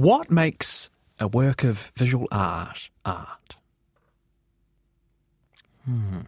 [0.00, 3.56] What makes a work of visual art art?
[5.84, 6.20] Hmm.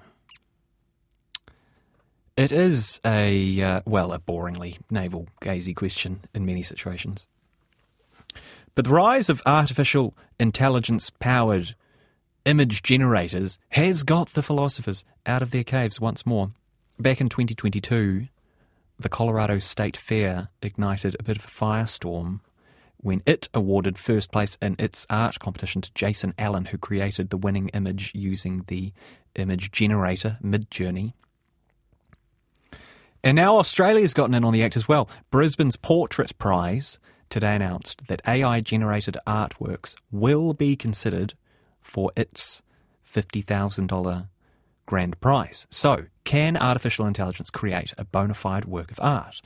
[2.37, 7.27] It is a, uh, well, a boringly navel gazy question in many situations.
[8.75, 11.75] But the rise of artificial intelligence powered
[12.45, 16.51] image generators has got the philosophers out of their caves once more.
[16.99, 18.27] Back in 2022,
[18.99, 22.41] the Colorado State Fair ignited a bit of a firestorm
[23.03, 27.37] when it awarded first place in its art competition to Jason Allen, who created the
[27.37, 28.93] winning image using the
[29.35, 31.13] image generator Midjourney.
[33.25, 35.09] And now Australia's gotten in on the act as well.
[35.31, 41.35] Brisbane's Portrait Prize today announced that AI generated artworks will be considered
[41.81, 42.63] for its
[43.13, 44.29] $50,000
[44.87, 45.67] grand prize.
[45.71, 49.41] So, can artificial intelligence create a bona fide work of art?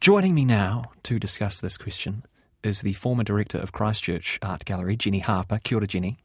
[0.00, 2.24] Joining me now to discuss this question
[2.62, 5.58] is the former director of Christchurch Art Gallery, Jenny Harper.
[5.62, 6.18] Kia ora, Jenny.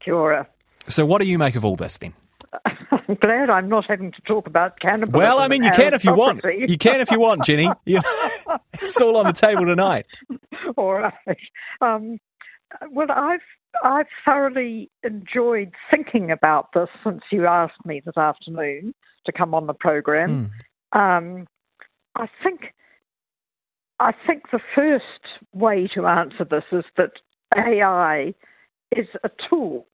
[0.00, 0.48] Kia ora.
[0.88, 2.14] So, what do you make of all this then?
[2.64, 5.18] I'm glad I'm not having to talk about cannibalism.
[5.18, 6.42] Well, I mean, you can if you want.
[6.44, 7.70] You can if you want, Jenny.
[7.84, 10.06] You know, it's all on the table tonight.
[10.76, 11.12] All right.
[11.80, 12.18] Um,
[12.90, 13.40] well, I've
[13.82, 18.94] I've thoroughly enjoyed thinking about this since you asked me this afternoon
[19.26, 20.52] to come on the program.
[20.92, 21.46] Um,
[22.14, 22.72] I think
[24.00, 25.04] I think the first
[25.52, 27.12] way to answer this is that
[27.56, 28.34] AI
[28.94, 29.86] is a tool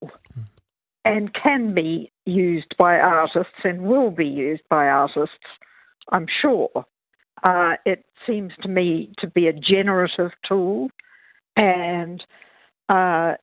[1.04, 5.36] and can be used by artists and will be used by artists,
[6.10, 6.70] I'm sure.
[7.42, 10.90] Uh, it seems to me to be a generative tool
[11.56, 12.22] and
[12.88, 13.34] uh,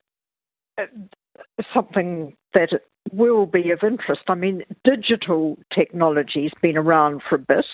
[1.73, 2.69] something that
[3.11, 4.21] will be of interest.
[4.27, 7.65] I mean, digital technology's been around for a bit,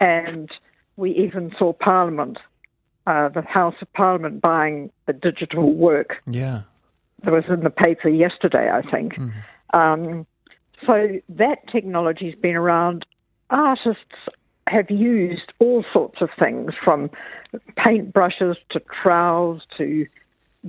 [0.00, 0.50] and
[0.96, 2.38] we even saw Parliament,
[3.06, 6.62] uh, the House of Parliament, buying the digital work Yeah.
[7.22, 9.18] that was in the paper yesterday, I think.
[9.74, 10.26] Um,
[10.86, 13.04] so that technology's been around.
[13.50, 14.28] Artists
[14.66, 17.10] have used all sorts of things from
[17.78, 20.06] paintbrushes to trowels to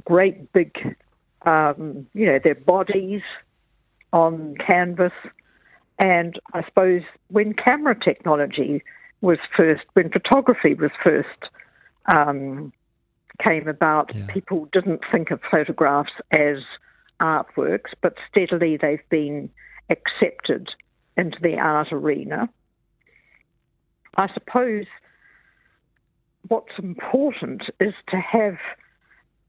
[0.05, 0.95] great big,
[1.45, 3.21] um, you know, their bodies
[4.13, 5.13] on canvas.
[5.99, 8.83] And I suppose when camera technology
[9.21, 11.49] was first, when photography was first
[12.13, 12.71] um,
[13.45, 14.25] came about, Yeah.
[14.27, 16.57] people didn't think of photographs as
[17.19, 19.49] artworks, but steadily they've been
[19.89, 20.69] accepted
[21.15, 22.49] into the art arena.
[24.15, 24.85] I suppose
[26.47, 28.57] what's important is to have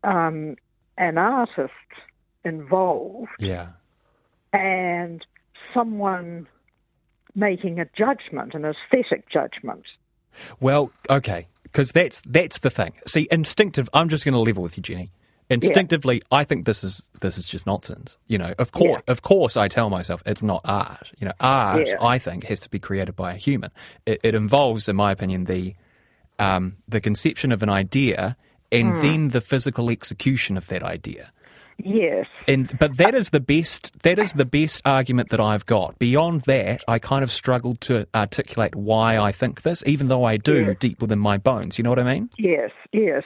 [0.05, 0.57] um,
[0.97, 1.73] an artist
[2.45, 3.69] involved Yeah.
[4.53, 5.25] and
[5.75, 6.47] someone
[7.39, 9.85] making a judgment, an aesthetic judgment.
[10.61, 12.93] Well, okay, because that's that's the thing.
[13.07, 13.89] See, instinctive.
[13.95, 15.11] I'm just going to level with you, Jenny.
[15.51, 18.19] Instinctively, I think this is this is just nonsense.
[18.27, 21.11] You know, of course, of course, I tell myself it's not art.
[21.19, 21.97] You know, art, Yeah.
[22.03, 23.71] I think, has to be created by a human.
[24.05, 25.75] It, it involves, in my opinion, the
[26.39, 28.37] um, the conception of an idea
[28.71, 31.33] and then the physical execution of that idea.
[31.83, 32.27] Yes.
[32.49, 35.99] And but that is the best that is the best argument that I've got.
[35.99, 40.37] Beyond that, I kind of struggled to articulate why I think this, even though I
[40.39, 40.75] do Yeah.
[40.79, 41.79] deep within my bones.
[41.79, 42.31] You know what I mean?
[42.37, 43.23] Yes, yes.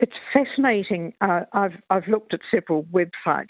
[0.00, 1.12] It's fascinating.
[1.20, 3.46] Uh, I've I've looked at several websites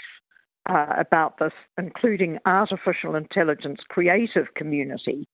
[0.69, 5.29] uh, about this, including artificial intelligence creative community,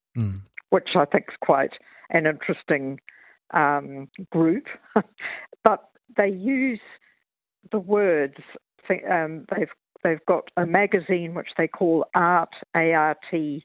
[0.71, 1.75] which I think is quite
[2.11, 2.99] an interesting
[3.53, 4.65] um, group.
[5.65, 6.81] but they use
[7.71, 8.35] the words.
[9.11, 9.69] Um, they've
[10.03, 13.65] they've got a magazine which they call Art A R T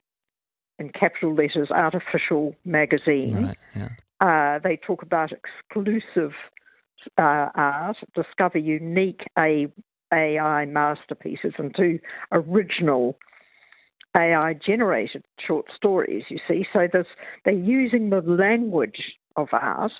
[0.79, 3.45] in capital letters, Artificial Magazine.
[3.45, 3.57] Right.
[3.75, 3.89] Yeah.
[4.21, 6.31] Uh, they talk about exclusive
[7.17, 9.71] uh, art, discover unique A-
[10.13, 11.99] AI masterpieces, and do
[12.31, 13.17] original
[14.15, 16.65] AI generated short stories, you see.
[16.73, 17.05] So there's,
[17.45, 19.91] they're using the language of art,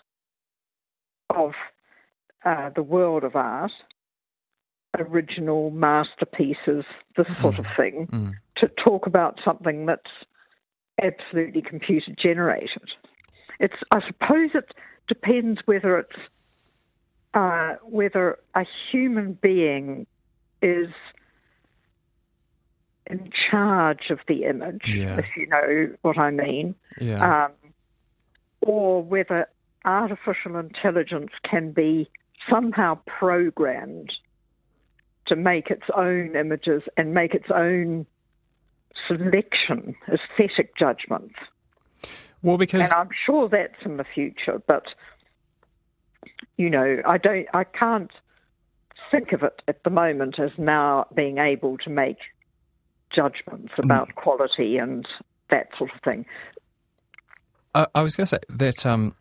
[1.30, 1.52] of
[2.44, 3.72] uh, the world of art,
[4.98, 10.12] original masterpieces, this sort of thing, to talk about something that's
[11.02, 12.90] absolutely computer generated.
[13.60, 14.72] It's, I suppose it
[15.08, 16.20] depends whether it's
[17.36, 20.08] uh, whether a human being
[20.64, 20.90] is
[23.06, 25.18] in charge of the image, Yeah.
[25.20, 27.46] if you know what I mean, Yeah.
[27.46, 27.52] um,
[28.62, 29.48] or whether
[29.86, 32.10] artificial intelligence can be
[32.50, 34.12] somehow programmed
[35.30, 38.06] to make its own images and make its own
[39.08, 41.36] selection, aesthetic judgments.
[42.42, 44.86] well, because And I'm sure that's in the future, but
[46.58, 48.12] you know, I don't, I can't
[49.12, 52.18] think of it at the moment as now being able to make
[53.16, 55.08] judgments about quality and
[55.50, 56.26] that sort of thing.
[57.74, 59.16] I, I was going to say that um,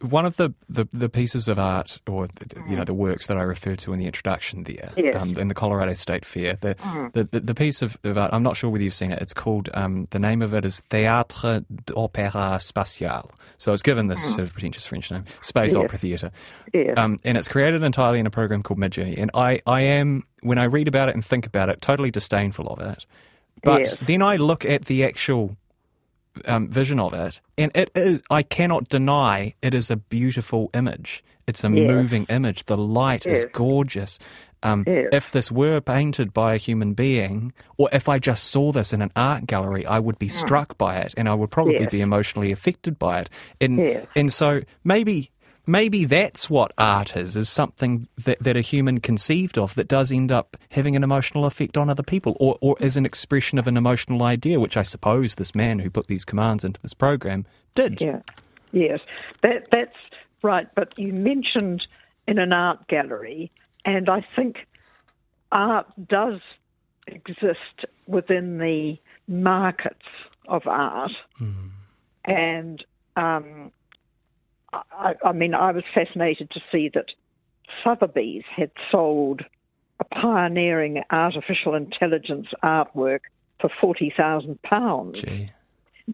[0.00, 3.36] one of the, the, the pieces of art, or th- you know, the works that
[3.36, 5.16] I referred to in the introduction there, Yes.
[5.16, 6.76] um, in the Colorado State Fair, the,
[7.12, 9.20] the, the, the piece of, of art, I'm not sure whether you've seen it.
[9.20, 13.30] It's called um, the name of it is Théâtre d'Opéra Spatial.
[13.58, 15.84] So it's given this sort of pretentious French name, Space Yes.
[15.84, 16.30] Opera Theatre.
[16.72, 16.94] Yes.
[16.96, 19.20] Um, and it's created entirely in a program called Midjourney.
[19.20, 22.68] And I, I am, when I read about it and think about it, totally disdainful
[22.68, 23.04] of it.
[23.64, 25.56] But then I look at the actual
[26.44, 31.22] um, vision of it, and it is, I cannot deny it is a beautiful image.
[31.46, 31.88] It's a Yes.
[31.88, 32.64] moving image.
[32.64, 34.18] The light is gorgeous.
[34.62, 35.08] Um, Yes.
[35.12, 39.00] If this were painted by a human being, or if I just saw this in
[39.00, 41.82] an art gallery, I would be struck by it, and I would probably Hmm.
[41.82, 41.90] Yes.
[41.92, 43.30] be emotionally affected by it.
[43.60, 44.06] And Yes.
[44.16, 45.30] and so maybe
[45.66, 50.12] maybe that's what art is is something that, that a human conceived of that does
[50.12, 53.66] end up having an emotional effect on other people or, or is an expression of
[53.66, 57.44] an emotional idea which i suppose this man who put these commands into this program
[57.76, 58.00] did.
[58.00, 58.22] Yeah,
[58.72, 58.98] yes,
[59.42, 59.94] that that's
[60.42, 60.66] right.
[60.74, 61.86] But you mentioned
[62.26, 63.52] in an art gallery,
[63.84, 64.66] and I think
[65.52, 66.40] art does
[67.06, 68.96] exist within the
[69.28, 70.06] markets
[70.48, 71.12] of art,
[72.24, 72.84] and
[73.14, 73.70] um,
[74.72, 77.06] I, I mean, I was fascinated to see that
[77.82, 79.42] Sotheby's had sold
[80.00, 83.20] a pioneering artificial intelligence artwork
[83.60, 85.22] for forty thousand pounds.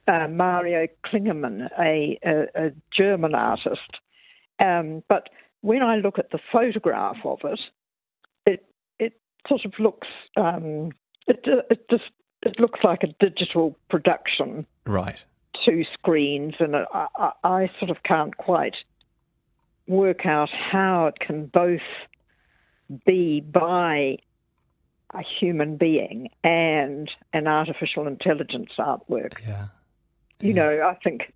[0.08, 3.98] Uh, Mario Klingemann, a, a, a German artist.
[4.58, 5.28] Um, but
[5.60, 7.60] when I look at the photograph of it,
[8.46, 8.64] it
[8.98, 10.92] it sort of looks um,
[11.26, 12.10] it it just
[12.42, 15.22] it looks like a digital production, right
[15.72, 18.74] two screens, and I, I, I sort of can't quite
[19.86, 21.80] work out how it can both
[23.06, 24.18] be by
[25.14, 29.66] a human being and an artificial intelligence artwork yeah
[30.40, 31.32] you know, I think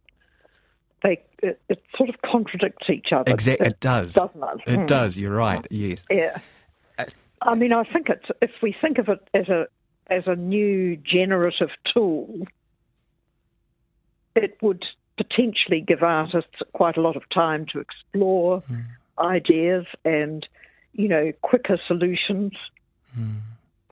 [1.02, 3.30] they it, it sort of contradicts each other.
[3.30, 4.60] exactly it does doesn't it?
[4.66, 4.86] it Mm.
[4.86, 6.38] does you're right yes Yeah.
[7.42, 9.66] I mean, I think it's if we think of it as a
[10.08, 12.46] as a new generative tool,
[14.36, 14.84] it would
[15.16, 18.62] potentially give artists quite a lot of time to explore
[19.18, 20.46] ideas and,
[20.92, 22.52] you know, quicker solutions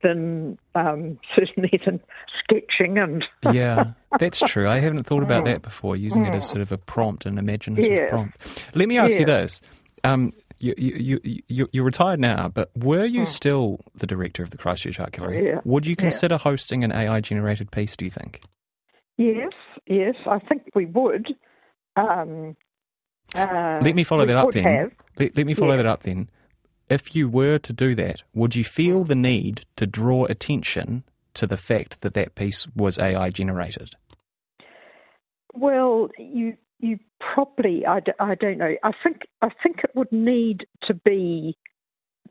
[0.03, 2.01] than um, certainly than
[2.43, 4.69] sketching and yeah, that's true.
[4.69, 7.91] I haven't thought about that before, using it as sort of a prompt, an imaginative
[7.91, 8.09] Yeah.
[8.11, 8.37] prompt.
[8.75, 9.61] Let me ask you this.
[10.05, 14.51] Um, you, you, you, you, you're retired now, but were you still the director of
[14.51, 15.41] the Christchurch Art Gallery?
[15.41, 15.47] Hmm.
[15.47, 15.61] Yeah.
[15.65, 18.43] Would you consider hosting an AI generated piece, do you think?
[19.17, 19.53] Yes,
[19.87, 21.29] yes, I think we would.
[21.97, 22.57] Um,
[23.35, 24.91] uh, Let me follow that up then.
[25.19, 25.77] Let, let me follow Yeah.
[25.79, 26.29] that up then.
[26.91, 31.47] If you were to do that, would you feel the need to draw attention to
[31.47, 33.95] the fact that that piece was AI generated?
[35.55, 36.99] Well, you you
[37.35, 38.75] probably I, d- I don't know.
[38.83, 41.57] I think I think it would need to be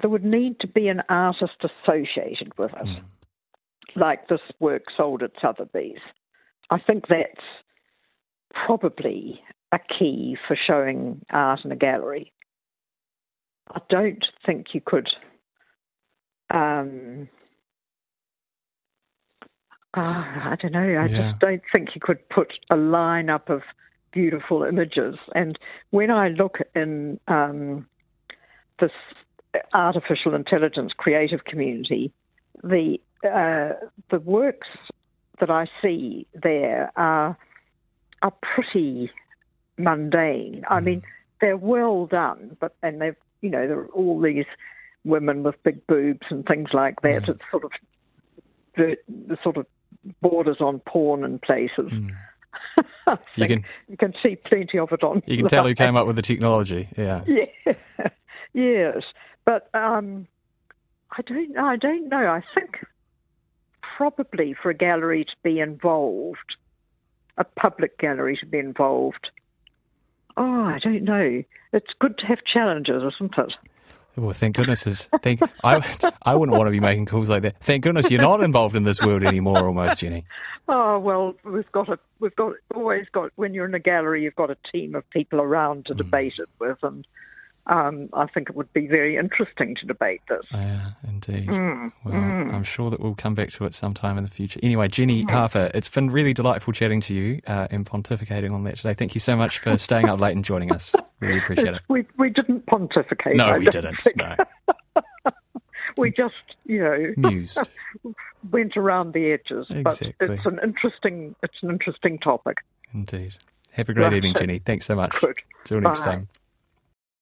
[0.02, 3.04] there would need to be an artist associated with it,
[3.96, 6.00] like this work sold at Sotheby's.
[6.74, 7.46] I think that's
[8.66, 9.40] probably
[9.72, 12.34] a key for showing art in a gallery.
[13.70, 15.08] I don't think you could.
[16.50, 17.30] Um,
[19.94, 20.80] ah, I don't know.
[20.80, 21.30] I Yeah.
[21.32, 23.62] just don't think you could put a lineup of
[24.12, 25.16] beautiful images.
[25.36, 25.60] And
[25.92, 27.88] when I look in um,
[28.80, 28.92] this
[29.74, 32.12] artificial intelligence creative community,
[32.64, 33.74] the uh,
[34.10, 34.68] the works
[35.40, 37.38] that I see there are
[38.22, 39.12] are pretty
[39.78, 40.64] mundane.
[40.70, 40.86] I hmm.
[40.86, 41.04] mean,
[41.42, 44.46] they're well done, but and they've you know there are all these
[45.04, 47.26] women with big boobs and things like that.
[47.26, 47.32] Hmm.
[47.32, 47.72] It's sort of
[48.76, 49.66] the, the sort of
[50.22, 51.92] borders on porn in places.
[51.92, 52.10] Hmm.
[53.08, 55.22] I You can- you can see plenty of it on.
[55.26, 56.90] You can tell who came up with the technology.
[56.98, 57.24] Yeah.
[57.28, 57.74] Yeah.
[58.54, 59.04] yes,
[59.46, 60.28] but um,
[61.12, 61.58] I don't.
[61.58, 62.28] I don't know.
[62.28, 62.80] I think
[63.98, 66.56] probably for a gallery to be involved,
[67.38, 69.30] a public gallery to be involved.
[70.38, 71.44] Oh, I don't know.
[71.72, 73.54] It's good to have challenges, isn't it?
[74.16, 75.82] Well, thank goodness is thank I
[76.26, 77.60] I wouldn't want to be making calls like that.
[77.62, 80.26] Thank goodness you're not involved in this world anymore, almost, Jenny.
[80.66, 84.38] Oh well, we've got a we've got always got when you're in a gallery, you've
[84.38, 85.98] got a team of people around to mm.
[85.98, 87.06] debate it with, and
[87.68, 90.42] um, I think it would be very interesting to debate this.
[90.52, 91.50] Yeah, indeed.
[91.50, 94.60] well, I'm sure that we'll come back to it sometime in the future.
[94.62, 98.78] Anyway, Jenny Harper, it's been really delightful chatting to you uh, and pontificating on that
[98.78, 98.94] today.
[98.94, 100.92] Thank you so much for staying up late and joining us.
[101.20, 101.82] Really appreciate it.
[101.90, 103.36] We we didn't pontificate.
[103.38, 104.02] No, I we didn't.
[104.02, 104.18] think.
[104.18, 104.36] No,
[105.98, 106.34] We just
[106.66, 107.60] you know mused.
[108.52, 109.68] went around the edges.
[109.70, 110.16] Exactly.
[110.20, 112.58] But it's an interesting it's an interesting topic.
[112.94, 113.36] Indeed.
[113.74, 114.14] Have a great Right.
[114.14, 114.60] evening, Jenny.
[114.60, 115.12] Thanks so much.
[115.20, 115.38] Good.
[115.66, 116.06] Till next Bye.
[116.06, 116.28] time.